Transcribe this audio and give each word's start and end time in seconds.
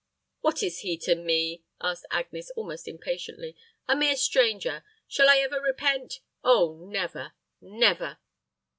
"What 0.39 0.63
is 0.63 0.79
he 0.79 0.97
to 0.97 1.13
me?" 1.13 1.63
asked 1.79 2.07
Agnes, 2.09 2.49
almost 2.55 2.87
impatiently. 2.87 3.55
"A 3.87 3.95
mere 3.95 4.15
stranger. 4.15 4.83
Shall 5.07 5.29
I 5.29 5.37
ever 5.37 5.61
repent? 5.61 6.21
oh, 6.43 6.79
never 6.89 7.33
never!" 7.61 8.17